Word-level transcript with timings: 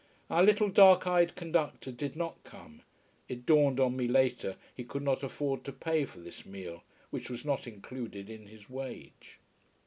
Our 0.31 0.41
little 0.41 0.69
dark 0.69 1.05
eyed 1.05 1.35
conductor 1.35 1.91
did 1.91 2.15
not 2.15 2.43
come. 2.43 2.81
It 3.29 3.45
dawned 3.45 3.79
on 3.79 3.95
me 3.95 4.07
later 4.07 4.55
he 4.73 4.83
could 4.83 5.03
not 5.03 5.21
afford 5.21 5.63
to 5.65 5.71
pay 5.71 6.05
for 6.05 6.19
this 6.21 6.43
meal, 6.43 6.81
which 7.11 7.29
was 7.29 7.45
not 7.45 7.67
included 7.67 8.27
in 8.27 8.47
his 8.47 8.67
wage. 8.67 9.37